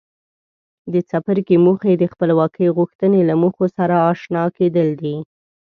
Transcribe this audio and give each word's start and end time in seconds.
د 0.93 0.95
څپرکي 1.09 1.57
موخې 1.65 1.93
د 1.97 2.03
خپلواکۍ 2.13 2.67
غوښتنې 2.77 3.21
له 3.29 3.35
موخو 3.41 3.65
سره 3.77 3.95
آشنا 4.11 4.43
کېدل 4.57 4.87
دي. 5.01 5.15